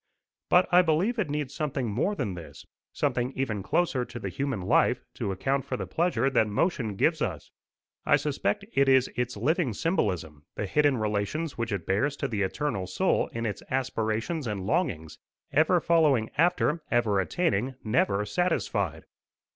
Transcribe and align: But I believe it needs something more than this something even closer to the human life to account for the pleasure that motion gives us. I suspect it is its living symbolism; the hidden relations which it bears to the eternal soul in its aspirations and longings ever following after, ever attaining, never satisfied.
But 0.49 0.67
I 0.71 0.81
believe 0.81 1.19
it 1.19 1.29
needs 1.29 1.53
something 1.53 1.87
more 1.91 2.15
than 2.15 2.33
this 2.33 2.65
something 2.91 3.31
even 3.35 3.61
closer 3.61 4.03
to 4.03 4.17
the 4.19 4.29
human 4.29 4.61
life 4.61 5.05
to 5.13 5.31
account 5.31 5.63
for 5.63 5.77
the 5.77 5.85
pleasure 5.85 6.27
that 6.27 6.47
motion 6.47 6.95
gives 6.95 7.21
us. 7.21 7.51
I 8.03 8.15
suspect 8.15 8.65
it 8.73 8.89
is 8.89 9.11
its 9.15 9.37
living 9.37 9.73
symbolism; 9.73 10.47
the 10.55 10.65
hidden 10.65 10.97
relations 10.97 11.55
which 11.55 11.71
it 11.71 11.85
bears 11.85 12.17
to 12.17 12.27
the 12.27 12.41
eternal 12.41 12.87
soul 12.87 13.27
in 13.27 13.45
its 13.45 13.61
aspirations 13.69 14.47
and 14.47 14.65
longings 14.65 15.19
ever 15.51 15.79
following 15.79 16.31
after, 16.35 16.81
ever 16.89 17.19
attaining, 17.19 17.75
never 17.83 18.25
satisfied. 18.25 19.05